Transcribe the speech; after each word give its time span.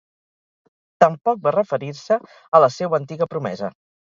Tampoc 1.03 1.45
va 1.49 1.53
referir-se 1.57 2.19
a 2.61 2.65
la 2.67 2.73
seua 2.79 2.99
antiga 3.03 3.29
promesa. 3.37 3.71